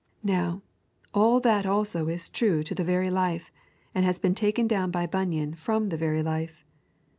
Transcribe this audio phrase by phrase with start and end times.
[0.23, 0.63] Now,
[1.13, 3.51] all that also is true to the very life,
[3.93, 6.65] and has been taken down by Bunyan from the very life.